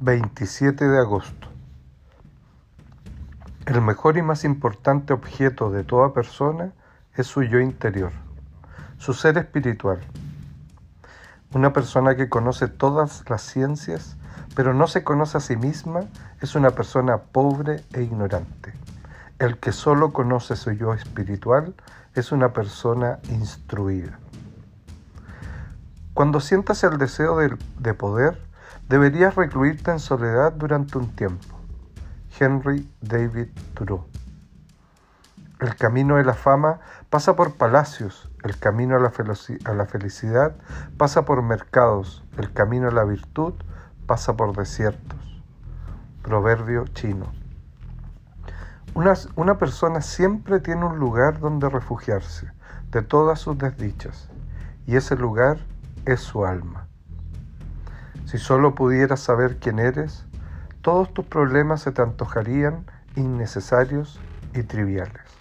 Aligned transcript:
27 0.00 0.86
de 0.86 0.98
agosto. 1.00 1.48
El 3.66 3.80
mejor 3.82 4.16
y 4.16 4.22
más 4.22 4.44
importante 4.44 5.12
objeto 5.12 5.70
de 5.70 5.82
toda 5.82 6.12
persona 6.12 6.72
es 7.16 7.26
su 7.26 7.42
yo 7.42 7.58
interior, 7.58 8.12
su 8.98 9.12
ser 9.12 9.38
espiritual. 9.38 9.98
Una 11.52 11.72
persona 11.72 12.14
que 12.14 12.28
conoce 12.28 12.68
todas 12.68 13.28
las 13.28 13.42
ciencias, 13.42 14.16
pero 14.54 14.72
no 14.72 14.86
se 14.86 15.02
conoce 15.02 15.38
a 15.38 15.40
sí 15.40 15.56
misma, 15.56 16.02
es 16.40 16.54
una 16.54 16.70
persona 16.70 17.18
pobre 17.18 17.82
e 17.92 18.02
ignorante. 18.02 18.74
El 19.40 19.58
que 19.58 19.72
solo 19.72 20.12
conoce 20.12 20.54
su 20.54 20.70
yo 20.70 20.94
espiritual 20.94 21.74
es 22.14 22.30
una 22.30 22.52
persona 22.52 23.18
instruida. 23.30 24.20
Cuando 26.14 26.38
sientas 26.38 26.84
el 26.84 26.98
deseo 26.98 27.36
de, 27.36 27.56
de 27.80 27.94
poder, 27.94 28.47
deberías 28.88 29.34
recluirte 29.34 29.90
en 29.90 29.98
soledad 29.98 30.52
durante 30.52 30.98
un 30.98 31.14
tiempo. 31.14 31.58
Henry 32.38 32.88
David 33.00 33.48
Thoreau. 33.74 34.06
El 35.60 35.74
camino 35.74 36.16
de 36.16 36.24
la 36.24 36.34
fama 36.34 36.78
pasa 37.10 37.34
por 37.34 37.56
palacios, 37.56 38.30
el 38.44 38.58
camino 38.58 38.96
a 38.96 39.00
la, 39.00 39.86
felicidad 39.86 40.54
pasa 40.96 41.24
por 41.24 41.42
mercados, 41.42 42.24
el 42.38 42.52
camino 42.52 42.88
a 42.88 42.92
la 42.92 43.04
virtud 43.04 43.54
pasa 44.06 44.36
por 44.36 44.56
desiertos. 44.56 45.42
Proverbio 46.22 46.84
chino. 46.86 47.32
Una 48.94 49.58
persona 49.58 50.00
siempre 50.00 50.60
tiene 50.60 50.84
un 50.84 50.98
lugar 50.98 51.40
donde 51.40 51.68
refugiarse 51.68 52.50
de 52.90 53.02
todas 53.02 53.40
sus 53.40 53.58
desdichas, 53.58 54.28
y 54.86 54.96
ese 54.96 55.16
lugar 55.16 55.58
es 56.04 56.20
su 56.20 56.46
alma. 56.46 56.87
Si 58.28 58.36
solo 58.36 58.74
pudieras 58.74 59.20
saber 59.20 59.58
quién 59.58 59.78
eres, 59.78 60.28
todos 60.82 61.14
tus 61.14 61.24
problemas 61.28 61.80
se 61.80 61.92
te 61.92 62.02
antojarían 62.02 62.84
innecesarios 63.14 64.22
y 64.52 64.64
triviales. 64.64 65.37